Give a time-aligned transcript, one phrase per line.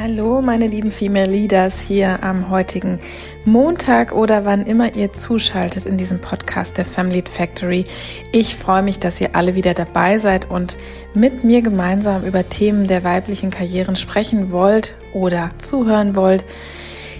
[0.00, 3.00] Hallo, meine lieben Female Leaders hier am heutigen
[3.44, 7.82] Montag oder wann immer ihr zuschaltet in diesem Podcast der Family Factory.
[8.30, 10.76] Ich freue mich, dass ihr alle wieder dabei seid und
[11.14, 16.44] mit mir gemeinsam über Themen der weiblichen Karrieren sprechen wollt oder zuhören wollt.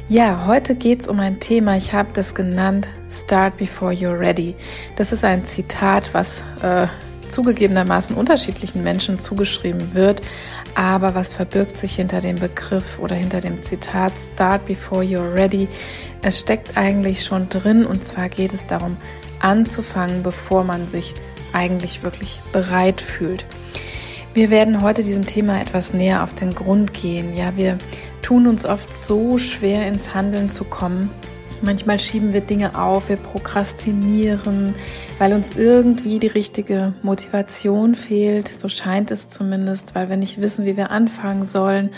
[0.06, 4.54] Ja, heute geht's um ein Thema, ich habe das genannt Start Before You're Ready.
[4.94, 6.86] Das ist ein Zitat, was äh,
[7.28, 10.22] zugegebenermaßen unterschiedlichen Menschen zugeschrieben wird.
[10.74, 15.68] Aber was verbirgt sich hinter dem Begriff oder hinter dem Zitat Start before you're ready?
[16.22, 18.96] Es steckt eigentlich schon drin und zwar geht es darum,
[19.40, 21.14] anzufangen, bevor man sich
[21.52, 23.46] eigentlich wirklich bereit fühlt.
[24.34, 27.36] Wir werden heute diesem Thema etwas näher auf den Grund gehen.
[27.36, 27.78] Ja, wir
[28.22, 31.10] tun uns oft so schwer ins Handeln zu kommen,
[31.60, 34.74] Manchmal schieben wir Dinge auf, wir prokrastinieren,
[35.18, 38.48] weil uns irgendwie die richtige Motivation fehlt.
[38.48, 41.90] So scheint es zumindest, weil wir nicht wissen, wie wir anfangen sollen.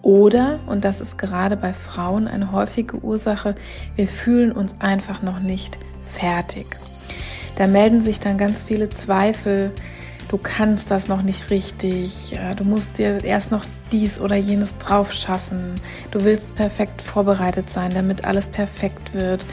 [0.00, 3.54] Oder, und das ist gerade bei Frauen eine häufige Ursache,
[3.96, 6.76] wir fühlen uns einfach noch nicht fertig.
[7.56, 9.70] Da melden sich dann ganz viele Zweifel,
[10.28, 15.12] du kannst das noch nicht richtig, du musst dir erst noch dies oder jenes drauf
[15.12, 15.74] schaffen,
[16.10, 19.44] du willst perfekt vorbereitet sein, damit alles perfekt wird.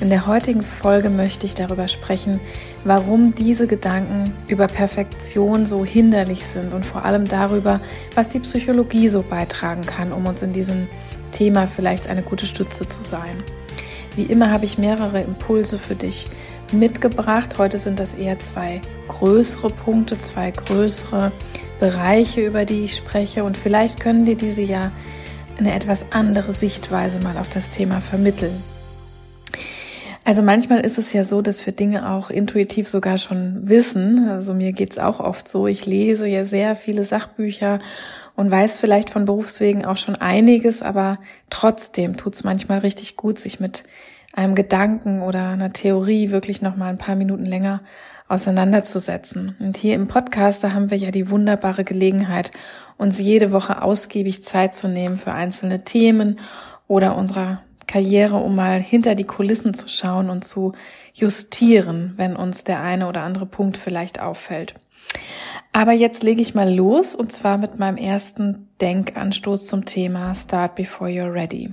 [0.00, 2.40] In der heutigen Folge möchte ich darüber sprechen,
[2.82, 7.80] warum diese Gedanken über Perfektion so hinderlich sind und vor allem darüber,
[8.14, 10.88] was die Psychologie so beitragen kann, um uns in diesem
[11.30, 13.42] Thema vielleicht eine gute Stütze zu sein.
[14.16, 16.28] Wie immer habe ich mehrere Impulse für dich
[16.74, 17.58] mitgebracht.
[17.58, 21.32] Heute sind das eher zwei größere Punkte, zwei größere
[21.80, 23.44] Bereiche, über die ich spreche.
[23.44, 24.92] Und vielleicht können dir diese ja
[25.58, 28.62] eine etwas andere Sichtweise mal auf das Thema vermitteln.
[30.26, 34.26] Also manchmal ist es ja so, dass wir Dinge auch intuitiv sogar schon wissen.
[34.28, 35.66] Also mir geht's auch oft so.
[35.66, 37.78] Ich lese ja sehr viele Sachbücher
[38.34, 41.18] und weiß vielleicht von Berufswegen auch schon einiges, aber
[41.50, 43.84] trotzdem tut's manchmal richtig gut, sich mit
[44.36, 47.80] einem Gedanken oder einer Theorie wirklich noch mal ein paar Minuten länger
[48.28, 49.56] auseinanderzusetzen.
[49.60, 52.50] Und hier im Podcast, da haben wir ja die wunderbare Gelegenheit,
[52.96, 56.36] uns jede Woche ausgiebig Zeit zu nehmen für einzelne Themen
[56.86, 60.72] oder unserer Karriere, um mal hinter die Kulissen zu schauen und zu
[61.12, 64.74] justieren, wenn uns der eine oder andere Punkt vielleicht auffällt.
[65.72, 70.76] Aber jetzt lege ich mal los und zwar mit meinem ersten Denkanstoß zum Thema Start
[70.76, 71.72] Before You're Ready.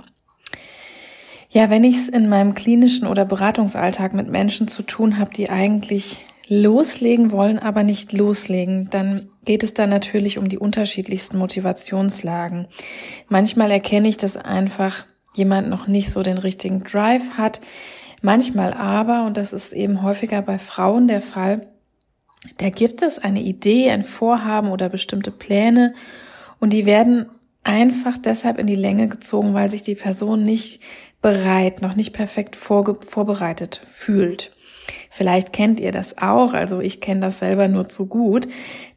[1.54, 5.50] Ja, wenn ich es in meinem klinischen oder Beratungsalltag mit Menschen zu tun habe, die
[5.50, 12.68] eigentlich loslegen wollen, aber nicht loslegen, dann geht es da natürlich um die unterschiedlichsten Motivationslagen.
[13.28, 17.60] Manchmal erkenne ich, dass einfach jemand noch nicht so den richtigen Drive hat.
[18.22, 21.68] Manchmal aber, und das ist eben häufiger bei Frauen der Fall,
[22.60, 25.96] da gibt es eine Idee, ein Vorhaben oder bestimmte Pläne
[26.60, 27.26] und die werden
[27.64, 30.82] einfach deshalb in die Länge gezogen, weil sich die Person nicht
[31.22, 34.52] bereit, noch nicht perfekt vorbereitet fühlt.
[35.10, 38.48] Vielleicht kennt ihr das auch, also ich kenne das selber nur zu gut.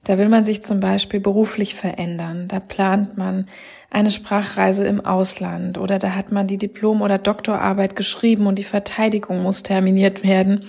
[0.05, 2.49] Da will man sich zum Beispiel beruflich verändern.
[2.49, 3.47] Da plant man
[3.91, 8.65] eine Sprachreise im Ausland oder da hat man die Diplom- oder Doktorarbeit geschrieben und die
[8.65, 10.65] Verteidigung muss terminiert werden.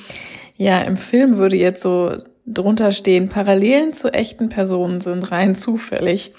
[0.58, 6.34] Ja, im Film würde jetzt so drunter stehen, Parallelen zu echten Personen sind rein zufällig.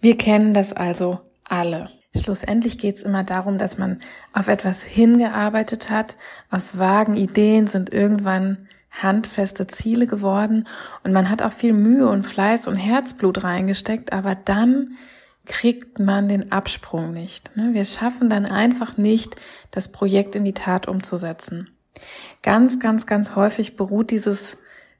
[0.00, 1.90] Wir kennen das also alle.
[2.16, 4.00] Schlussendlich geht es immer darum, dass man
[4.32, 6.16] auf etwas hingearbeitet hat.
[6.50, 10.66] Aus vagen Ideen sind irgendwann handfeste Ziele geworden
[11.04, 14.96] und man hat auch viel Mühe und Fleiß und Herzblut reingesteckt, aber dann
[15.44, 17.54] kriegt man den Absprung nicht.
[17.56, 17.70] Ne?
[17.72, 19.36] Wir schaffen dann einfach nicht,
[19.70, 21.70] das Projekt in die Tat umzusetzen.
[22.42, 24.56] Ganz, ganz, ganz häufig beruht dieses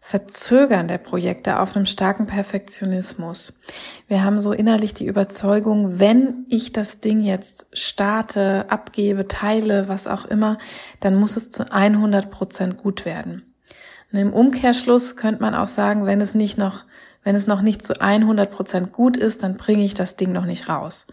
[0.09, 3.61] Verzögern der Projekte auf einem starken Perfektionismus.
[4.07, 10.07] Wir haben so innerlich die Überzeugung, wenn ich das Ding jetzt starte, abgebe, teile, was
[10.07, 10.57] auch immer,
[11.01, 13.55] dann muss es zu 100 Prozent gut werden.
[14.11, 16.87] Und Im Umkehrschluss könnte man auch sagen, wenn es nicht noch,
[17.23, 20.47] wenn es noch nicht zu 100 Prozent gut ist, dann bringe ich das Ding noch
[20.47, 21.07] nicht raus.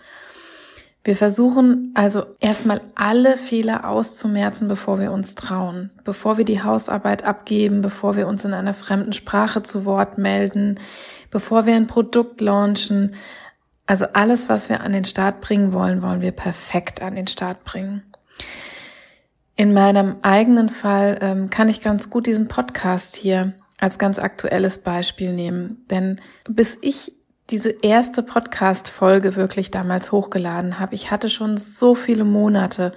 [1.05, 7.23] Wir versuchen also erstmal alle Fehler auszumerzen, bevor wir uns trauen, bevor wir die Hausarbeit
[7.23, 10.79] abgeben, bevor wir uns in einer fremden Sprache zu Wort melden,
[11.29, 13.13] bevor wir ein Produkt launchen.
[13.85, 17.63] Also alles, was wir an den Start bringen wollen, wollen wir perfekt an den Start
[17.65, 18.01] bringen.
[19.55, 24.79] In meinem eigenen Fall ähm, kann ich ganz gut diesen Podcast hier als ganz aktuelles
[24.79, 25.85] Beispiel nehmen.
[25.91, 26.19] Denn
[26.49, 27.14] bis ich
[27.51, 32.93] diese erste Podcast-Folge wirklich damals hochgeladen habe, ich hatte schon so viele Monate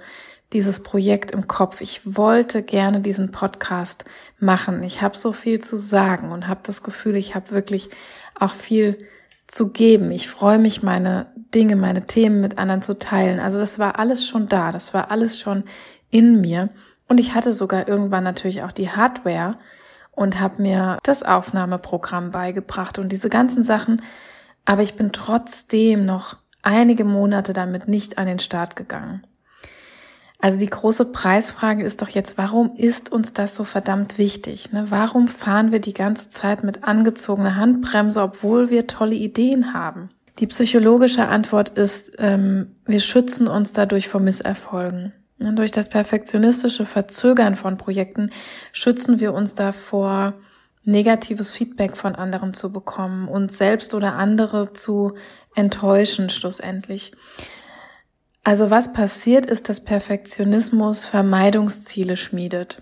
[0.53, 1.81] dieses Projekt im Kopf.
[1.81, 4.05] Ich wollte gerne diesen Podcast
[4.39, 4.81] machen.
[4.81, 7.91] Ich habe so viel zu sagen und habe das Gefühl, ich habe wirklich
[8.33, 9.07] auch viel
[9.45, 10.11] zu geben.
[10.11, 13.39] Ich freue mich, meine Dinge, meine Themen mit anderen zu teilen.
[13.39, 15.63] Also das war alles schon da, das war alles schon
[16.09, 16.69] in mir.
[17.07, 19.57] Und ich hatte sogar irgendwann natürlich auch die Hardware
[20.11, 24.01] und habe mir das Aufnahmeprogramm beigebracht und diese ganzen Sachen.
[24.65, 29.23] Aber ich bin trotzdem noch einige Monate damit nicht an den Start gegangen.
[30.41, 34.71] Also die große Preisfrage ist doch jetzt, warum ist uns das so verdammt wichtig?
[34.71, 34.85] Ne?
[34.89, 40.09] Warum fahren wir die ganze Zeit mit angezogener Handbremse, obwohl wir tolle Ideen haben?
[40.39, 45.11] Die psychologische Antwort ist, ähm, wir schützen uns dadurch vor Misserfolgen.
[45.39, 45.53] Ne?
[45.55, 48.29] Durch das perfektionistische Verzögern von Projekten
[48.71, 50.35] schützen wir uns davor,
[50.91, 55.15] negatives Feedback von anderen zu bekommen, uns selbst oder andere zu
[55.55, 57.11] enttäuschen schlussendlich.
[58.43, 62.81] Also was passiert ist, dass Perfektionismus Vermeidungsziele schmiedet.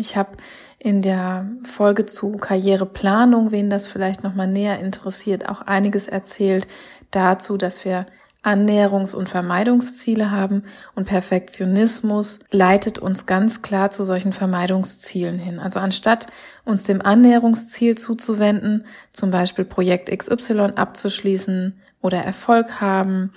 [0.00, 0.36] Ich habe
[0.78, 6.66] in der Folge zu Karriereplanung, wen das vielleicht noch mal näher interessiert, auch einiges erzählt
[7.10, 8.06] dazu, dass wir
[8.42, 10.62] Annäherungs- und Vermeidungsziele haben
[10.94, 15.58] und Perfektionismus leitet uns ganz klar zu solchen Vermeidungszielen hin.
[15.58, 16.28] Also anstatt
[16.64, 23.32] uns dem Annäherungsziel zuzuwenden, zum Beispiel Projekt XY abzuschließen oder Erfolg haben,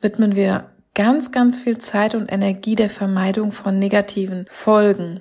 [0.00, 5.20] widmen wir ganz, ganz viel Zeit und Energie der Vermeidung von negativen Folgen.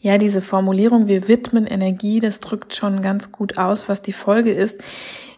[0.00, 4.52] Ja, diese Formulierung, wir widmen Energie, das drückt schon ganz gut aus, was die Folge
[4.52, 4.80] ist,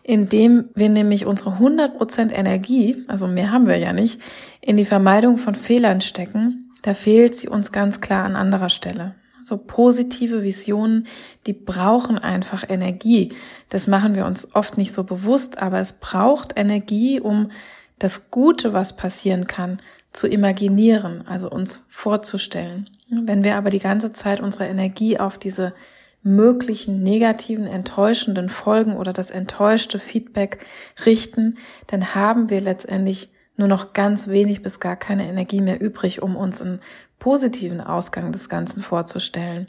[0.08, 4.18] indem wir nämlich unsere 100% Energie, also mehr haben wir ja nicht,
[4.62, 9.16] in die Vermeidung von Fehlern stecken, da fehlt sie uns ganz klar an anderer Stelle.
[9.44, 11.06] So positive Visionen,
[11.46, 13.34] die brauchen einfach Energie.
[13.68, 17.50] Das machen wir uns oft nicht so bewusst, aber es braucht Energie, um
[17.98, 19.82] das Gute, was passieren kann,
[20.12, 22.88] zu imaginieren, also uns vorzustellen.
[23.10, 25.74] Wenn wir aber die ganze Zeit unsere Energie auf diese
[26.22, 30.64] möglichen negativen, enttäuschenden Folgen oder das enttäuschte Feedback
[31.06, 36.22] richten, dann haben wir letztendlich nur noch ganz wenig bis gar keine Energie mehr übrig,
[36.22, 36.80] um uns einen
[37.18, 39.68] positiven Ausgang des Ganzen vorzustellen.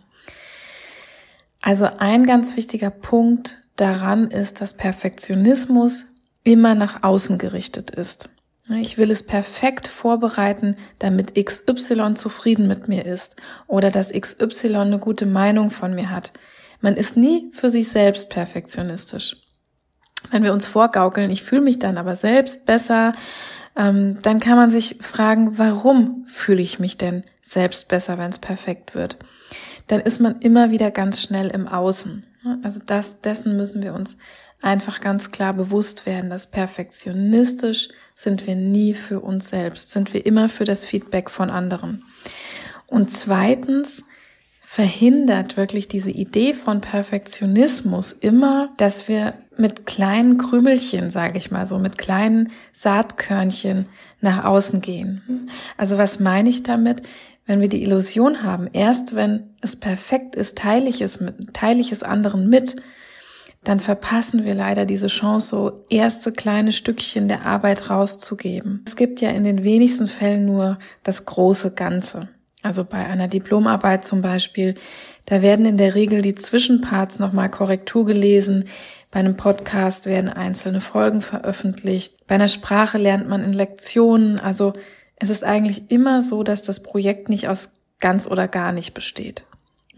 [1.62, 6.06] Also ein ganz wichtiger Punkt daran ist, dass Perfektionismus
[6.44, 8.30] immer nach außen gerichtet ist.
[8.77, 13.36] Ich will es perfekt vorbereiten, damit XY zufrieden mit mir ist
[13.68, 16.33] oder dass XY eine gute Meinung von mir hat.
[16.80, 19.38] Man ist nie für sich selbst perfektionistisch.
[20.31, 23.13] Wenn wir uns vorgaukeln, ich fühle mich dann aber selbst besser,
[23.75, 28.38] ähm, dann kann man sich fragen, warum fühle ich mich denn selbst besser, wenn es
[28.38, 29.18] perfekt wird?
[29.88, 32.25] Dann ist man immer wieder ganz schnell im Außen.
[32.63, 34.18] Also das, dessen müssen wir uns
[34.61, 40.25] einfach ganz klar bewusst werden, dass perfektionistisch sind wir nie für uns selbst, sind wir
[40.25, 42.03] immer für das Feedback von anderen.
[42.88, 44.03] Und zweitens
[44.71, 51.65] verhindert wirklich diese Idee von Perfektionismus immer, dass wir mit kleinen Krümelchen, sage ich mal
[51.65, 53.88] so, mit kleinen Saatkörnchen
[54.21, 55.50] nach außen gehen.
[55.75, 57.01] Also was meine ich damit?
[57.47, 61.81] Wenn wir die Illusion haben, erst wenn es perfekt ist, teile ich es mit, teile
[61.81, 62.75] ich es anderen mit,
[63.63, 68.83] dann verpassen wir leider diese Chance, so erste kleine Stückchen der Arbeit rauszugeben.
[68.87, 72.30] Es gibt ja in den wenigsten Fällen nur das große Ganze.
[72.61, 74.75] Also bei einer Diplomarbeit zum Beispiel,
[75.25, 78.66] da werden in der Regel die Zwischenparts nochmal Korrektur gelesen.
[79.11, 82.28] Bei einem Podcast werden einzelne Folgen veröffentlicht.
[82.28, 84.39] Bei einer Sprache lernt man in Lektionen.
[84.39, 84.73] Also
[85.16, 89.45] es ist eigentlich immer so, dass das Projekt nicht aus ganz oder gar nicht besteht.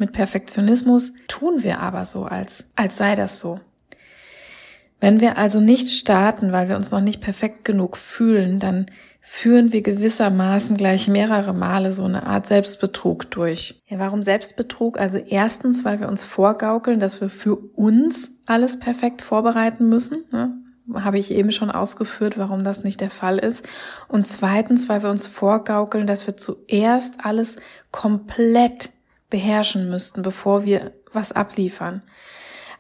[0.02, 3.60] Mit Perfektionismus tun wir aber so, als, als sei das so.
[5.00, 8.88] Wenn wir also nicht starten, weil wir uns noch nicht perfekt genug fühlen, dann
[9.20, 13.80] führen wir gewissermaßen gleich mehrere Male so eine Art Selbstbetrug durch.
[13.86, 15.00] Ja, warum Selbstbetrug?
[15.00, 20.26] Also erstens, weil wir uns vorgaukeln, dass wir für uns alles perfekt vorbereiten müssen.
[20.32, 20.52] Ne?
[20.96, 23.64] Habe ich eben schon ausgeführt, warum das nicht der Fall ist.
[24.08, 27.58] Und zweitens, weil wir uns vorgaukeln, dass wir zuerst alles
[27.92, 28.90] komplett
[29.32, 32.04] beherrschen müssten, bevor wir was abliefern.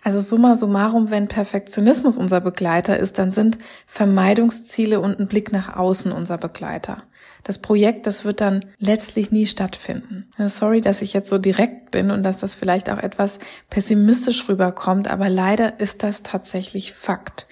[0.03, 5.75] Also summa summarum, wenn Perfektionismus unser Begleiter ist, dann sind Vermeidungsziele und ein Blick nach
[5.75, 7.03] außen unser Begleiter.
[7.43, 10.29] Das Projekt, das wird dann letztlich nie stattfinden.
[10.47, 13.39] Sorry, dass ich jetzt so direkt bin und dass das vielleicht auch etwas
[13.69, 17.47] pessimistisch rüberkommt, aber leider ist das tatsächlich Fakt.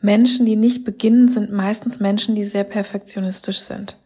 [0.00, 3.96] Menschen, die nicht beginnen, sind meistens Menschen, die sehr perfektionistisch sind.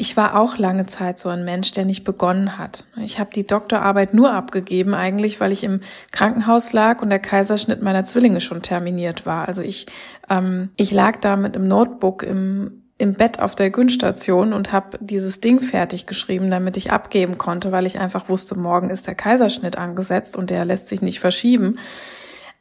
[0.00, 2.84] Ich war auch lange Zeit so ein Mensch, der nicht begonnen hat.
[3.04, 7.82] Ich habe die Doktorarbeit nur abgegeben, eigentlich, weil ich im Krankenhaus lag und der Kaiserschnitt
[7.82, 9.46] meiner Zwillinge schon terminiert war.
[9.46, 9.84] Also ich,
[10.30, 14.96] ähm, ich lag da mit einem Notebook im, im Bett auf der Günststation und habe
[15.02, 19.14] dieses Ding fertig geschrieben, damit ich abgeben konnte, weil ich einfach wusste, morgen ist der
[19.14, 21.78] Kaiserschnitt angesetzt und der lässt sich nicht verschieben.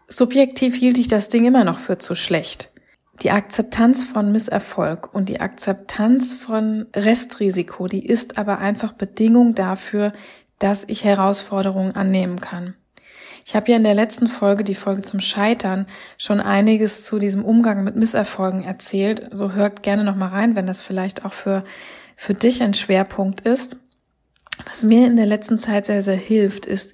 [0.10, 2.70] Subjektiv hielt ich das Ding immer noch für zu schlecht
[3.22, 10.14] die Akzeptanz von Misserfolg und die Akzeptanz von Restrisiko, die ist aber einfach Bedingung dafür,
[10.58, 12.76] dass ich Herausforderungen annehmen kann.
[13.46, 17.44] Ich habe ja in der letzten Folge, die Folge zum Scheitern, schon einiges zu diesem
[17.44, 19.28] Umgang mit Misserfolgen erzählt.
[19.32, 21.64] So hört gerne noch mal rein, wenn das vielleicht auch für,
[22.16, 23.78] für dich ein Schwerpunkt ist.
[24.68, 26.94] Was mir in der letzten Zeit sehr, sehr hilft, ist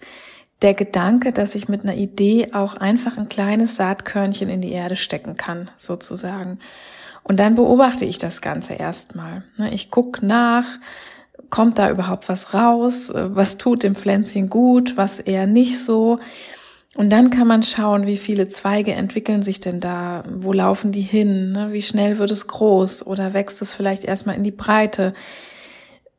[0.62, 4.96] der Gedanke, dass ich mit einer Idee auch einfach ein kleines Saatkörnchen in die Erde
[4.96, 6.60] stecken kann, sozusagen.
[7.24, 9.44] Und dann beobachte ich das Ganze erstmal.
[9.58, 10.66] Ne, ich gucke nach,
[11.50, 16.20] kommt da überhaupt was raus, was tut dem Pflänzchen gut, was eher nicht so.
[16.96, 21.02] Und dann kann man schauen, wie viele Zweige entwickeln sich denn da, wo laufen die
[21.02, 21.74] hin, ne?
[21.74, 25.14] wie schnell wird es groß oder wächst es vielleicht erstmal in die Breite.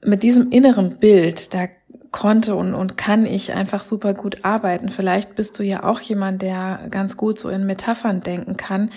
[0.05, 1.67] Mit diesem inneren Bild, da
[2.13, 4.89] konnte und, und kann ich einfach super gut arbeiten.
[4.89, 8.91] Vielleicht bist du ja auch jemand, der ganz gut so in Metaphern denken kann.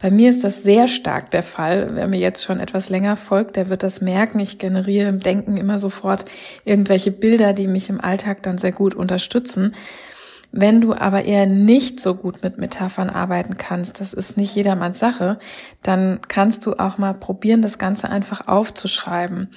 [0.00, 1.90] Bei mir ist das sehr stark der Fall.
[1.92, 4.40] Wer mir jetzt schon etwas länger folgt, der wird das merken.
[4.40, 6.24] Ich generiere im Denken immer sofort
[6.64, 9.74] irgendwelche Bilder, die mich im Alltag dann sehr gut unterstützen.
[10.56, 15.00] Wenn du aber eher nicht so gut mit Metaphern arbeiten kannst, das ist nicht jedermanns
[15.00, 15.40] Sache,
[15.82, 19.52] dann kannst du auch mal probieren, das Ganze einfach aufzuschreiben.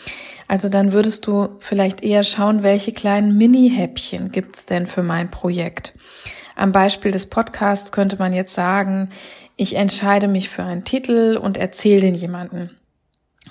[0.48, 5.94] Also dann würdest du vielleicht eher schauen, welche kleinen Mini-Häppchen gibt's denn für mein Projekt.
[6.56, 9.10] Am Beispiel des Podcasts könnte man jetzt sagen,
[9.56, 12.72] ich entscheide mich für einen Titel und erzähle den jemanden.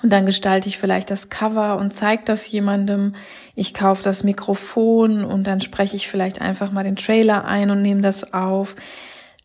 [0.03, 3.13] Und dann gestalte ich vielleicht das Cover und zeige das jemandem.
[3.55, 7.81] Ich kaufe das Mikrofon und dann spreche ich vielleicht einfach mal den Trailer ein und
[7.81, 8.75] nehme das auf.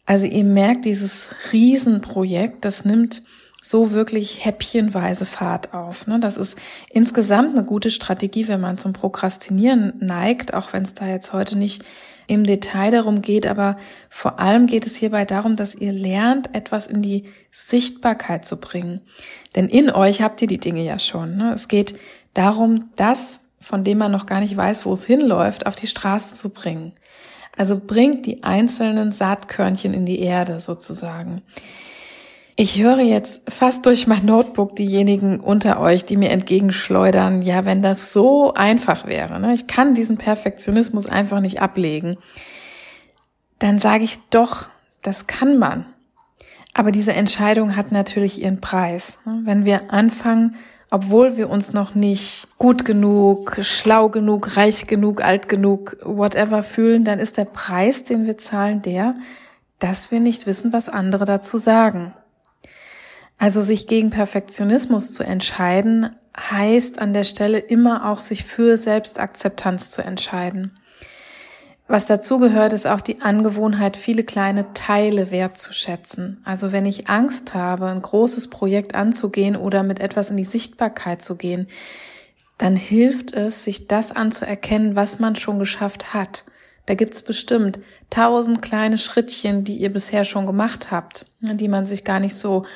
[0.04, 3.22] Also ihr merkt, dieses Riesenprojekt, das nimmt
[3.64, 6.08] so wirklich häppchenweise Fahrt auf.
[6.08, 6.18] Ne?
[6.18, 6.58] Das ist
[6.90, 11.56] insgesamt eine gute Strategie, wenn man zum Prokrastinieren neigt, auch wenn es da jetzt heute
[11.56, 11.84] nicht
[12.26, 13.76] im Detail darum geht, aber
[14.10, 19.00] vor allem geht es hierbei darum, dass ihr lernt, etwas in die Sichtbarkeit zu bringen.
[19.54, 21.36] Denn in euch habt ihr die Dinge ja schon.
[21.36, 21.52] Ne?
[21.54, 21.94] Es geht
[22.34, 26.34] darum, das, von dem man noch gar nicht weiß, wo es hinläuft, auf die Straße
[26.36, 26.92] zu bringen.
[27.56, 31.42] Also bringt die einzelnen Saatkörnchen in die Erde sozusagen.
[32.54, 37.80] Ich höre jetzt fast durch mein Notebook diejenigen unter euch, die mir entgegenschleudern, ja, wenn
[37.80, 39.54] das so einfach wäre, ne?
[39.54, 42.18] ich kann diesen Perfektionismus einfach nicht ablegen,
[43.58, 44.68] dann sage ich doch,
[45.00, 45.86] das kann man.
[46.74, 49.18] Aber diese Entscheidung hat natürlich ihren Preis.
[49.24, 49.40] Ne?
[49.44, 50.56] Wenn wir anfangen,
[50.90, 57.04] obwohl wir uns noch nicht gut genug, schlau genug, reich genug, alt genug, whatever fühlen,
[57.04, 59.14] dann ist der Preis, den wir zahlen, der,
[59.78, 62.12] dass wir nicht wissen, was andere dazu sagen.
[63.42, 69.90] Also sich gegen Perfektionismus zu entscheiden, heißt an der Stelle immer auch sich für Selbstakzeptanz
[69.90, 70.78] zu entscheiden.
[71.88, 76.40] Was dazu gehört, ist auch die Angewohnheit, viele kleine Teile wertzuschätzen.
[76.44, 81.20] Also wenn ich Angst habe, ein großes Projekt anzugehen oder mit etwas in die Sichtbarkeit
[81.20, 81.66] zu gehen,
[82.58, 86.44] dann hilft es, sich das anzuerkennen, was man schon geschafft hat.
[86.86, 92.04] Da gibt's bestimmt tausend kleine Schrittchen, die ihr bisher schon gemacht habt, die man sich
[92.04, 92.66] gar nicht so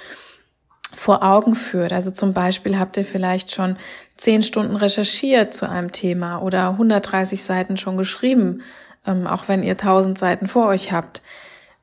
[0.96, 1.92] vor Augen führt.
[1.92, 3.76] Also zum Beispiel habt ihr vielleicht schon
[4.16, 8.62] zehn Stunden recherchiert zu einem Thema oder 130 Seiten schon geschrieben,
[9.06, 11.22] ähm, auch wenn ihr 1000 Seiten vor euch habt.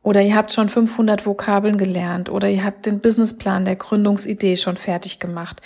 [0.01, 4.75] Oder ihr habt schon 500 Vokabeln gelernt oder ihr habt den Businessplan der Gründungsidee schon
[4.75, 5.61] fertig gemacht.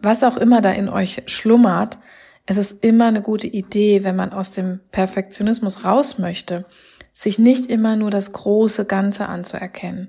[0.00, 1.98] Was auch immer da in euch schlummert,
[2.46, 6.64] es ist immer eine gute Idee, wenn man aus dem Perfektionismus raus möchte,
[7.12, 10.08] sich nicht immer nur das große Ganze anzuerkennen.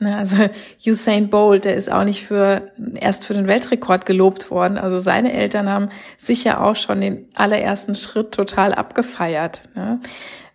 [0.00, 0.36] Ne, also
[0.86, 4.78] Usain Bolt, der ist auch nicht für erst für den Weltrekord gelobt worden.
[4.78, 9.68] Also seine Eltern haben sicher auch schon den allerersten Schritt total abgefeiert.
[9.74, 10.00] Ne.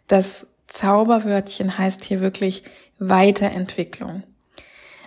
[0.07, 2.63] Das Zauberwörtchen heißt hier wirklich
[2.97, 4.23] Weiterentwicklung.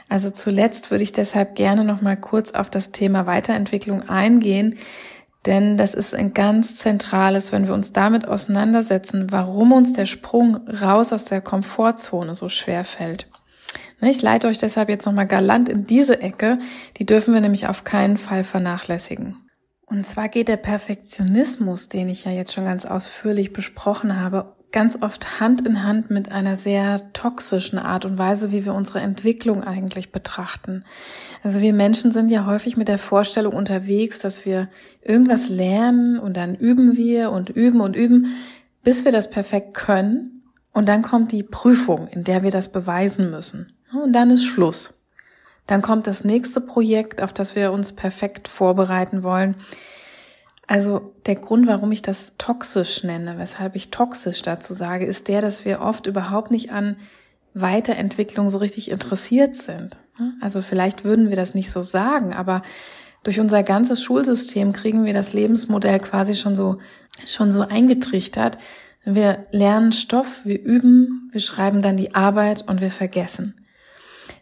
[0.09, 4.79] Also zuletzt würde ich deshalb gerne noch mal kurz auf das Thema Weiterentwicklung eingehen,
[5.47, 10.69] denn das ist ein ganz zentrales, wenn wir uns damit auseinandersetzen, warum uns der Sprung
[10.69, 13.29] raus aus der Komfortzone so schwer fällt.
[14.01, 16.59] Ne, ich leite euch deshalb jetzt nochmal galant in diese Ecke.
[16.99, 19.37] Die dürfen wir nämlich auf keinen Fall vernachlässigen.
[19.87, 25.03] Und zwar geht der Perfektionismus, den ich ja jetzt schon ganz ausführlich besprochen habe, ganz
[25.03, 29.65] oft Hand in Hand mit einer sehr toxischen Art und Weise, wie wir unsere Entwicklung
[29.65, 30.85] eigentlich betrachten.
[31.43, 34.69] Also wir Menschen sind ja häufig mit der Vorstellung unterwegs, dass wir
[35.01, 38.35] irgendwas lernen und dann üben wir und üben und üben,
[38.85, 40.43] bis wir das perfekt können.
[40.75, 43.78] Und dann kommt die Prüfung, in der wir das beweisen müssen.
[43.93, 44.95] Und dann ist Schluss.
[45.67, 49.57] Dann kommt das nächste Projekt, auf das wir uns perfekt vorbereiten wollen.
[50.67, 55.41] Also der Grund, warum ich das toxisch nenne, weshalb ich toxisch dazu sage, ist der,
[55.41, 56.97] dass wir oft überhaupt nicht an
[57.55, 59.97] Weiterentwicklung so richtig interessiert sind.
[60.41, 62.63] Also vielleicht würden wir das nicht so sagen, aber
[63.23, 66.79] durch unser ganzes Schulsystem kriegen wir das Lebensmodell quasi schon so,
[67.27, 68.59] schon so eingetrichtert.
[69.05, 73.55] Wir lernen Stoff, wir üben, wir schreiben dann die Arbeit und wir vergessen.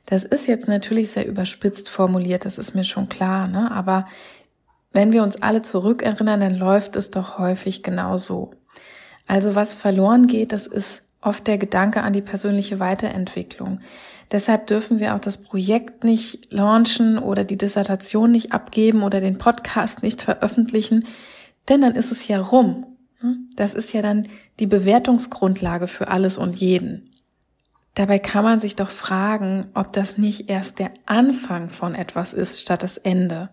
[0.06, 3.70] Das ist jetzt natürlich sehr überspitzt formuliert, das ist mir schon klar, ne?
[3.72, 4.06] aber
[4.92, 8.52] wenn wir uns alle zurückerinnern, dann läuft es doch häufig genau so.
[9.26, 13.80] Also was verloren geht, das ist oft der Gedanke an die persönliche Weiterentwicklung.
[14.30, 19.38] Deshalb dürfen wir auch das Projekt nicht launchen oder die Dissertation nicht abgeben oder den
[19.38, 21.06] Podcast nicht veröffentlichen,
[21.68, 22.86] denn dann ist es ja rum.
[23.56, 24.28] Das ist ja dann
[24.60, 27.10] die Bewertungsgrundlage für alles und jeden.
[27.96, 32.60] Dabei kann man sich doch fragen, ob das nicht erst der Anfang von etwas ist
[32.60, 33.48] statt das Ende.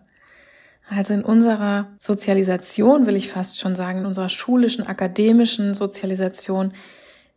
[0.86, 6.74] Also in unserer Sozialisation, will ich fast schon sagen, in unserer schulischen, akademischen Sozialisation,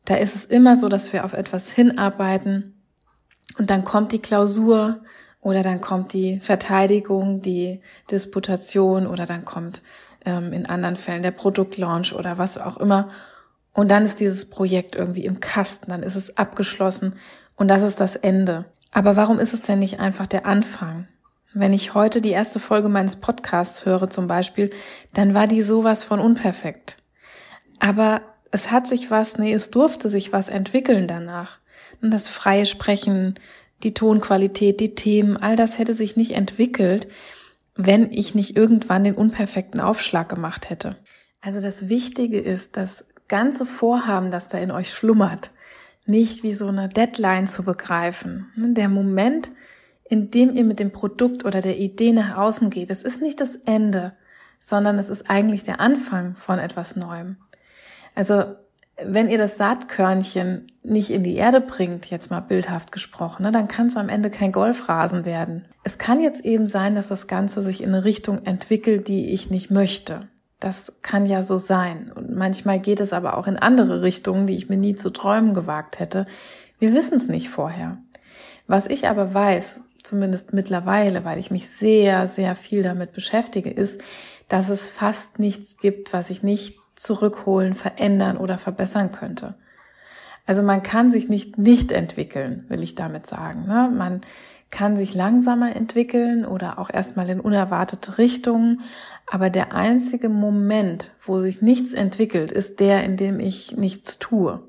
[0.04, 2.74] da ist es immer so, dass wir auf etwas hinarbeiten
[3.58, 5.00] und dann kommt die Klausur
[5.40, 7.80] oder dann kommt die Verteidigung, die
[8.12, 9.82] Disputation oder dann kommt
[10.26, 13.08] ähm, in anderen Fällen der Produktlaunch oder was auch immer.
[13.78, 17.14] Und dann ist dieses Projekt irgendwie im Kasten, dann ist es abgeschlossen
[17.56, 18.66] und das ist das Ende.
[18.90, 21.08] Aber warum ist es denn nicht einfach der Anfang?
[21.54, 24.72] Wenn ich heute die erste Folge meines Podcasts höre zum Beispiel,
[25.14, 26.98] dann war die sowas von unperfekt.
[27.78, 31.60] Aber es hat sich was, nee, es durfte sich was entwickeln danach.
[32.02, 33.36] Und das freie Sprechen,
[33.84, 37.08] die Tonqualität, die Themen, all das hätte sich nicht entwickelt,
[37.76, 40.96] wenn ich nicht irgendwann den unperfekten Aufschlag gemacht hätte.
[41.42, 45.52] Also das Wichtige ist, das ganze Vorhaben, das da in euch schlummert,
[46.06, 48.48] nicht wie so eine Deadline zu begreifen.
[48.56, 49.52] Der Moment,
[50.10, 52.90] indem ihr mit dem Produkt oder der Idee nach außen geht.
[52.90, 54.14] Es ist nicht das Ende,
[54.60, 57.38] sondern es ist eigentlich der Anfang von etwas Neuem.
[58.16, 58.56] Also
[59.04, 63.68] wenn ihr das Saatkörnchen nicht in die Erde bringt, jetzt mal bildhaft gesprochen, ne, dann
[63.68, 65.66] kann es am Ende kein Golfrasen werden.
[65.84, 69.52] Es kann jetzt eben sein, dass das Ganze sich in eine Richtung entwickelt, die ich
[69.52, 70.28] nicht möchte.
[70.60, 72.12] Das kann ja so sein.
[72.14, 75.54] Und manchmal geht es aber auch in andere Richtungen, die ich mir nie zu träumen
[75.54, 76.26] gewagt hätte.
[76.80, 77.98] Wir wissen es nicht vorher.
[78.66, 84.02] Was ich aber weiß, zumindest mittlerweile, weil ich mich sehr, sehr viel damit beschäftige, ist,
[84.48, 89.56] dass es fast nichts gibt, was ich nicht zurückholen, verändern oder verbessern könnte.
[90.48, 93.66] Also man kann sich nicht nicht entwickeln, will ich damit sagen.
[93.68, 93.92] Ne?
[93.94, 94.22] Man
[94.70, 98.82] kann sich langsamer entwickeln oder auch erstmal in unerwartete Richtungen.
[99.26, 104.62] Aber der einzige Moment, wo sich nichts entwickelt, ist der, in dem ich nichts tue.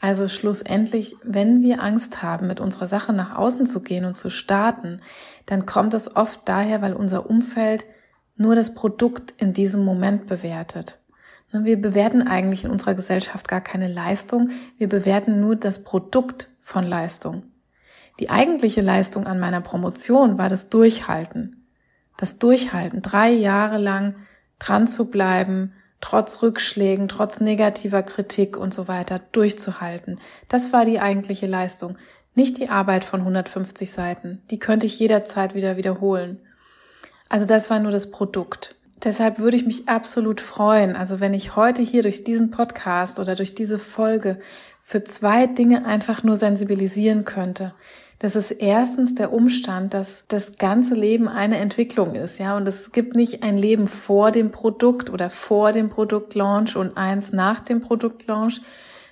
[0.00, 4.30] Also schlussendlich, wenn wir Angst haben, mit unserer Sache nach außen zu gehen und zu
[4.30, 5.00] starten,
[5.46, 7.84] dann kommt es oft daher, weil unser Umfeld
[8.36, 10.98] nur das Produkt in diesem Moment bewertet.
[11.52, 16.50] Ne, wir bewerten eigentlich in unserer Gesellschaft gar keine Leistung, wir bewerten nur das Produkt
[16.60, 17.44] von Leistung.
[18.22, 21.66] Die eigentliche Leistung an meiner Promotion war das Durchhalten.
[22.16, 24.14] Das Durchhalten, drei Jahre lang
[24.60, 30.20] dran zu bleiben, trotz Rückschlägen, trotz negativer Kritik und so weiter durchzuhalten.
[30.46, 31.98] Das war die eigentliche Leistung,
[32.36, 34.40] nicht die Arbeit von 150 Seiten.
[34.52, 36.38] Die könnte ich jederzeit wieder wiederholen.
[37.28, 38.76] Also das war nur das Produkt.
[39.02, 43.34] Deshalb würde ich mich absolut freuen, also wenn ich heute hier durch diesen Podcast oder
[43.34, 44.38] durch diese Folge
[44.80, 47.74] für zwei Dinge einfach nur sensibilisieren könnte.
[48.22, 52.92] Das ist erstens der Umstand, dass das ganze Leben eine Entwicklung ist, ja, und es
[52.92, 57.80] gibt nicht ein Leben vor dem Produkt oder vor dem Produktlaunch und eins nach dem
[57.80, 58.60] Produktlaunch,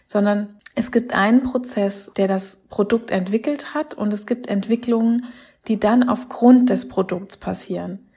[0.05, 5.27] sondern es gibt einen Prozess, der das Produkt entwickelt hat und es gibt Entwicklungen,
[5.67, 8.11] die dann aufgrund des Produkts passieren.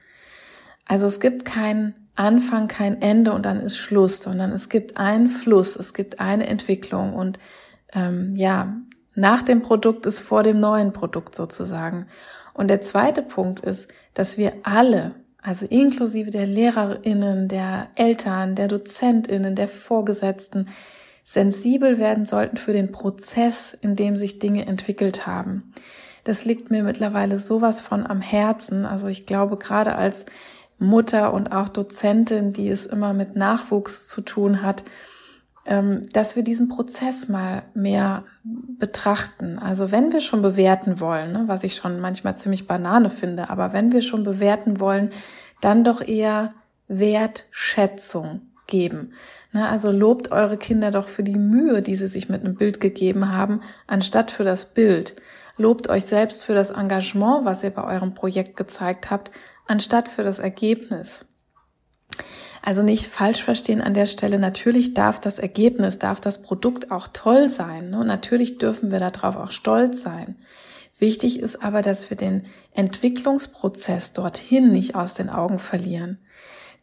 [0.86, 5.28] Also es gibt keinen Anfang, kein Ende und dann ist Schluss, sondern es gibt einen
[5.28, 7.40] Fluss, es gibt eine Entwicklung und
[7.92, 8.76] ähm, ja,
[9.14, 12.06] nach dem Produkt ist vor dem neuen Produkt sozusagen.
[12.52, 18.68] Und der zweite Punkt ist, dass wir alle, also inklusive der Lehrerinnen, der Eltern, der
[18.68, 20.68] Dozentinnen, der Vorgesetzten,
[21.24, 25.72] sensibel werden sollten für den Prozess, in dem sich Dinge entwickelt haben.
[26.22, 28.86] Das liegt mir mittlerweile sowas von am Herzen.
[28.86, 30.26] Also ich glaube, gerade als
[30.78, 34.84] Mutter und auch Dozentin, die es immer mit Nachwuchs zu tun hat,
[35.66, 38.24] dass wir diesen Prozess mal mehr
[38.78, 39.58] betrachten.
[39.58, 43.72] Also wenn wir schon bewerten wollen, ne, was ich schon manchmal ziemlich banane finde, aber
[43.72, 45.10] wenn wir schon bewerten wollen,
[45.62, 46.52] dann doch eher
[46.86, 49.12] Wertschätzung geben.
[49.52, 52.78] Ne, also lobt eure Kinder doch für die Mühe, die sie sich mit einem Bild
[52.80, 55.16] gegeben haben, anstatt für das Bild.
[55.56, 59.30] Lobt euch selbst für das Engagement, was ihr bei eurem Projekt gezeigt habt,
[59.66, 61.24] anstatt für das Ergebnis.
[62.66, 64.38] Also nicht falsch verstehen an der Stelle.
[64.38, 67.90] Natürlich darf das Ergebnis, darf das Produkt auch toll sein.
[67.90, 67.98] Ne?
[67.98, 70.36] Und natürlich dürfen wir darauf auch stolz sein.
[70.98, 76.16] Wichtig ist aber, dass wir den Entwicklungsprozess dorthin nicht aus den Augen verlieren.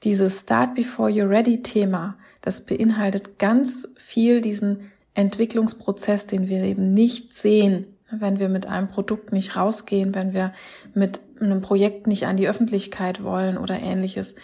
[0.03, 6.93] Dieses Start Before You're Ready Thema, das beinhaltet ganz viel diesen Entwicklungsprozess, den wir eben
[6.93, 10.53] nicht sehen, wenn wir mit einem Produkt nicht rausgehen, wenn wir
[10.93, 14.35] mit einem Projekt nicht an die Öffentlichkeit wollen oder ähnliches.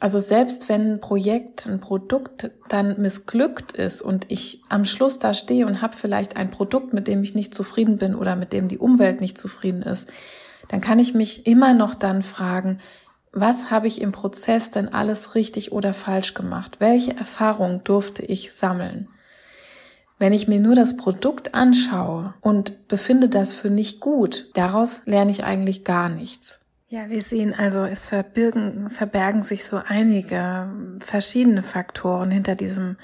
[0.00, 5.34] Also selbst wenn ein Projekt, ein Produkt dann missglückt ist und ich am Schluss da
[5.34, 8.66] stehe und habe vielleicht ein Produkt, mit dem ich nicht zufrieden bin oder mit dem
[8.66, 10.10] die Umwelt nicht zufrieden ist,
[10.68, 12.78] dann kann ich mich immer noch dann fragen,
[13.32, 16.76] was habe ich im Prozess denn alles richtig oder falsch gemacht?
[16.80, 19.08] Welche Erfahrungen durfte ich sammeln?
[20.18, 25.30] Wenn ich mir nur das Produkt anschaue und befinde das für nicht gut, daraus lerne
[25.30, 26.60] ich eigentlich gar nichts.
[26.92, 32.96] Ja, wir sehen also, es verbirgen, verbergen sich so einige verschiedene Faktoren hinter diesem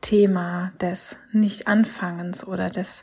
[0.00, 3.02] Thema des Nicht-Anfangens oder des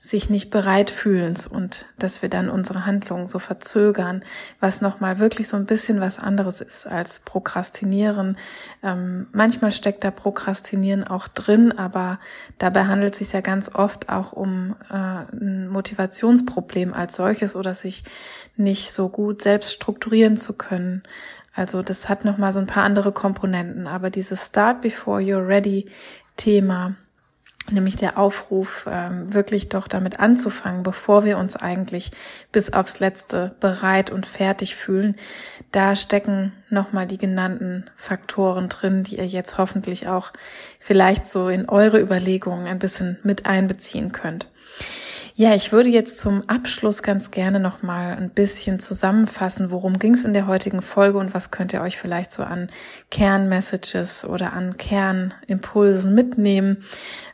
[0.00, 4.24] sich nicht bereit fühlens und dass wir dann unsere Handlungen so verzögern,
[4.60, 8.38] was nochmal wirklich so ein bisschen was anderes ist als Prokrastinieren.
[8.82, 12.20] Ähm, manchmal steckt da Prokrastinieren auch drin, aber
[12.58, 17.74] dabei handelt es sich ja ganz oft auch um äh, ein Motivationsproblem als solches oder
[17.74, 18.04] sich
[18.56, 21.02] nicht so gut selbst strukturieren zu können.
[21.54, 25.86] Also das hat nochmal so ein paar andere Komponenten, aber dieses Start before you're ready
[26.36, 26.94] Thema,
[27.70, 32.10] nämlich der Aufruf, ähm, wirklich doch damit anzufangen, bevor wir uns eigentlich
[32.52, 35.16] bis aufs Letzte bereit und fertig fühlen.
[35.72, 40.32] Da stecken nochmal die genannten Faktoren drin, die ihr jetzt hoffentlich auch
[40.78, 44.48] vielleicht so in eure Überlegungen ein bisschen mit einbeziehen könnt.
[45.40, 50.14] Ja, ich würde jetzt zum Abschluss ganz gerne noch mal ein bisschen zusammenfassen, worum ging
[50.14, 52.70] es in der heutigen Folge und was könnt ihr euch vielleicht so an
[53.12, 56.82] Kernmessages oder an Kernimpulsen mitnehmen.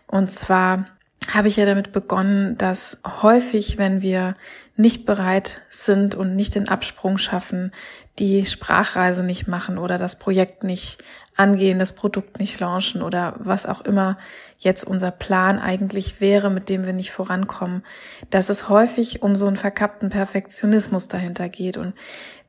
[0.06, 0.84] Und zwar
[1.32, 4.36] habe ich ja damit begonnen, dass häufig, wenn wir
[4.76, 7.72] nicht bereit sind und nicht den Absprung schaffen,
[8.18, 11.02] die Sprachreise nicht machen oder das Projekt nicht
[11.36, 14.18] angehen, das Produkt nicht launchen oder was auch immer
[14.58, 17.82] jetzt unser Plan eigentlich wäre, mit dem wir nicht vorankommen,
[18.30, 21.76] dass es häufig um so einen verkappten Perfektionismus dahinter geht.
[21.76, 21.94] Und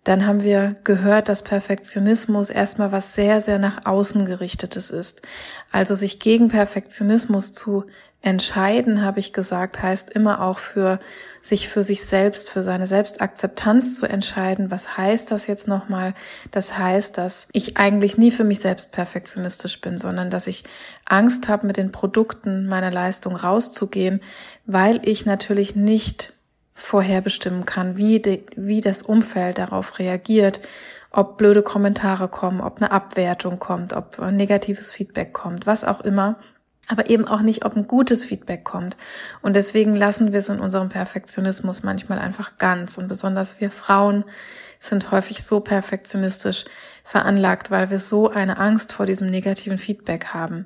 [0.05, 5.23] dann haben wir gehört, dass Perfektionismus erstmal was sehr, sehr nach außen gerichtetes ist.
[5.71, 7.85] Also sich gegen Perfektionismus zu
[8.21, 10.99] entscheiden, habe ich gesagt, heißt immer auch für
[11.41, 14.69] sich für sich selbst, für seine Selbstakzeptanz zu entscheiden.
[14.69, 16.13] Was heißt das jetzt nochmal?
[16.51, 20.65] Das heißt, dass ich eigentlich nie für mich selbst perfektionistisch bin, sondern dass ich
[21.05, 24.21] Angst habe, mit den Produkten meiner Leistung rauszugehen,
[24.67, 26.34] weil ich natürlich nicht
[26.75, 30.61] vorherbestimmen kann, wie, de, wie das Umfeld darauf reagiert,
[31.09, 36.37] ob blöde Kommentare kommen, ob eine Abwertung kommt, ob negatives Feedback kommt, was auch immer
[36.87, 38.95] aber eben auch nicht, ob ein gutes Feedback kommt.
[39.41, 42.97] Und deswegen lassen wir es in unserem Perfektionismus manchmal einfach ganz.
[42.97, 44.23] Und besonders wir Frauen
[44.79, 46.65] sind häufig so perfektionistisch
[47.03, 50.65] veranlagt, weil wir so eine Angst vor diesem negativen Feedback haben.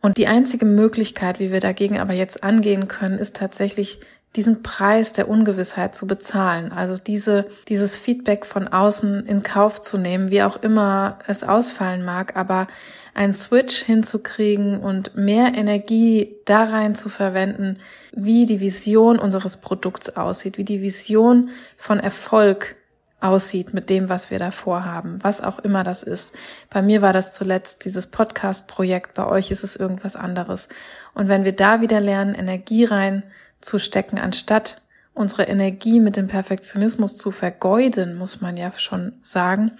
[0.00, 3.98] Und die einzige Möglichkeit, wie wir dagegen aber jetzt angehen können, ist tatsächlich
[4.36, 9.96] diesen Preis der Ungewissheit zu bezahlen, also diese, dieses Feedback von außen in Kauf zu
[9.96, 12.68] nehmen, wie auch immer es ausfallen mag, aber
[13.14, 17.78] einen Switch hinzukriegen und mehr Energie da rein zu verwenden,
[18.12, 22.76] wie die Vision unseres Produkts aussieht, wie die Vision von Erfolg
[23.20, 26.32] aussieht mit dem, was wir da vorhaben, was auch immer das ist.
[26.70, 30.68] Bei mir war das zuletzt dieses Podcast-Projekt, bei euch ist es irgendwas anderes.
[31.14, 33.24] Und wenn wir da wieder lernen, Energie rein
[33.60, 34.80] zu stecken, anstatt
[35.14, 39.72] unsere Energie mit dem Perfektionismus zu vergeuden, muss man ja schon sagen,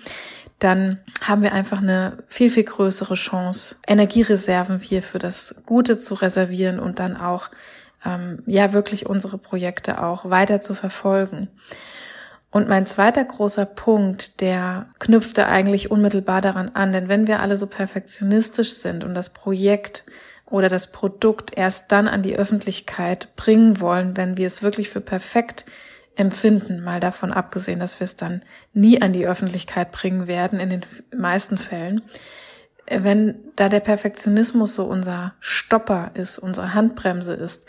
[0.58, 6.14] dann haben wir einfach eine viel, viel größere Chance, Energiereserven hier für das Gute zu
[6.14, 7.50] reservieren und dann auch,
[8.04, 11.48] ähm, ja, wirklich unsere Projekte auch weiter zu verfolgen.
[12.50, 17.58] Und mein zweiter großer Punkt, der knüpfte eigentlich unmittelbar daran an, denn wenn wir alle
[17.58, 20.04] so perfektionistisch sind und das Projekt
[20.50, 25.00] oder das Produkt erst dann an die Öffentlichkeit bringen wollen, wenn wir es wirklich für
[25.00, 25.64] perfekt
[26.16, 30.70] empfinden, mal davon abgesehen, dass wir es dann nie an die Öffentlichkeit bringen werden, in
[30.70, 32.02] den meisten Fällen,
[32.90, 37.66] wenn da der Perfektionismus so unser Stopper ist, unsere Handbremse ist,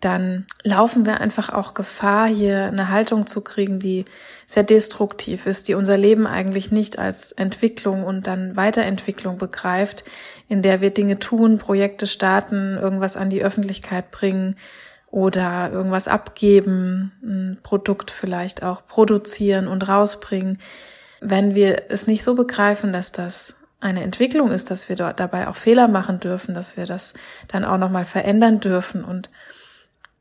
[0.00, 4.06] dann laufen wir einfach auch Gefahr, hier eine Haltung zu kriegen, die
[4.50, 10.02] sehr destruktiv ist, die unser Leben eigentlich nicht als Entwicklung und dann Weiterentwicklung begreift,
[10.48, 14.56] in der wir Dinge tun, Projekte starten, irgendwas an die Öffentlichkeit bringen
[15.12, 20.58] oder irgendwas abgeben, ein Produkt vielleicht auch produzieren und rausbringen.
[21.20, 25.46] Wenn wir es nicht so begreifen, dass das eine Entwicklung ist, dass wir dort dabei
[25.46, 27.14] auch Fehler machen dürfen, dass wir das
[27.46, 29.30] dann auch nochmal verändern dürfen und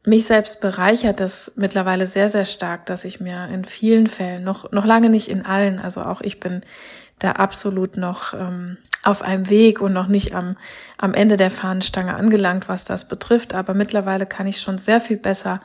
[0.06, 4.72] mich selbst bereichert das mittlerweile sehr, sehr stark, dass ich mir in vielen Fällen, noch,
[4.72, 6.62] noch lange nicht in allen, also auch ich bin
[7.20, 10.58] da absolut noch ähm, auf einem Weg und noch nicht am,
[10.98, 13.54] am Ende der Fahnenstange angelangt, was das betrifft.
[13.54, 15.62] Aber mittlerweile kann ich schon sehr viel besser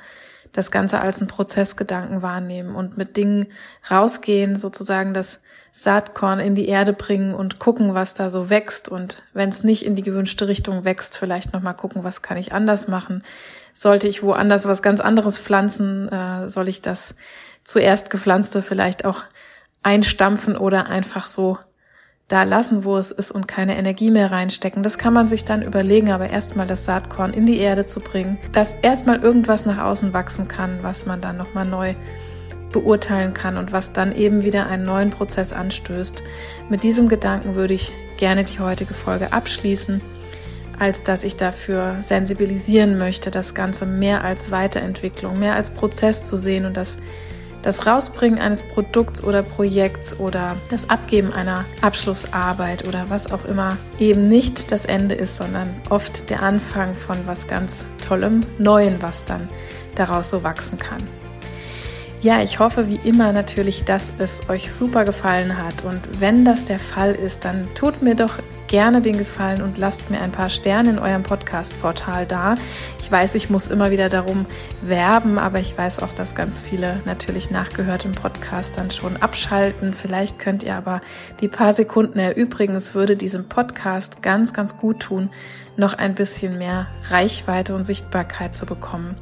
[0.52, 3.48] das Ganze als einen Prozessgedanken wahrnehmen und mit Dingen
[3.90, 5.40] rausgehen, sozusagen das
[5.72, 8.88] Saatkorn in die Erde bringen und gucken, was da so wächst.
[8.88, 12.52] Und wenn es nicht in die gewünschte Richtung wächst, vielleicht nochmal gucken, was kann ich
[12.52, 13.24] anders machen.
[13.74, 17.14] Sollte ich woanders was ganz anderes pflanzen, äh, soll ich das
[17.64, 19.22] zuerst gepflanzte vielleicht auch
[19.82, 21.58] einstampfen oder einfach so
[22.28, 24.82] da lassen, wo es ist und keine Energie mehr reinstecken.
[24.82, 28.38] Das kann man sich dann überlegen, aber erstmal das Saatkorn in die Erde zu bringen,
[28.52, 31.94] dass erstmal irgendwas nach außen wachsen kann, was man dann nochmal neu
[32.72, 36.22] beurteilen kann und was dann eben wieder einen neuen Prozess anstößt.
[36.70, 40.00] Mit diesem Gedanken würde ich gerne die heutige Folge abschließen,
[40.78, 46.36] als dass ich dafür sensibilisieren möchte, das Ganze mehr als Weiterentwicklung, mehr als Prozess zu
[46.36, 46.98] sehen und das
[47.64, 53.78] das Rausbringen eines Produkts oder Projekts oder das Abgeben einer Abschlussarbeit oder was auch immer
[53.98, 57.72] eben nicht das Ende ist, sondern oft der Anfang von was ganz
[58.06, 59.48] Tollem, Neuen, was dann
[59.94, 61.02] daraus so wachsen kann.
[62.20, 65.84] Ja, ich hoffe wie immer natürlich, dass es euch super gefallen hat.
[65.84, 68.38] Und wenn das der Fall ist, dann tut mir doch
[68.74, 72.56] gerne den Gefallen und lasst mir ein paar Sterne in eurem Podcast-Portal da.
[72.98, 74.46] Ich weiß, ich muss immer wieder darum
[74.82, 79.94] werben, aber ich weiß auch, dass ganz viele natürlich nachgehört im Podcast dann schon abschalten.
[79.94, 81.02] Vielleicht könnt ihr aber
[81.40, 82.74] die paar Sekunden erübrigen.
[82.74, 85.30] Es würde diesem Podcast ganz, ganz gut tun,
[85.76, 89.14] noch ein bisschen mehr Reichweite und Sichtbarkeit zu bekommen.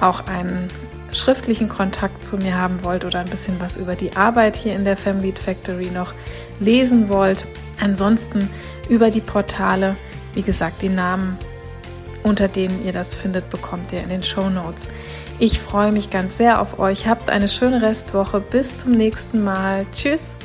[0.00, 0.68] auch einen
[1.12, 4.86] schriftlichen Kontakt zu mir haben wollt oder ein bisschen was über die Arbeit hier in
[4.86, 6.14] der Family Factory noch
[6.60, 7.46] lesen wollt.
[7.78, 8.48] Ansonsten
[8.90, 9.96] über die Portale.
[10.34, 11.38] Wie gesagt, die Namen,
[12.22, 14.88] unter denen ihr das findet, bekommt ihr in den Show Notes.
[15.38, 17.06] Ich freue mich ganz sehr auf euch.
[17.06, 18.40] Habt eine schöne Restwoche.
[18.40, 19.86] Bis zum nächsten Mal.
[19.92, 20.36] Tschüss.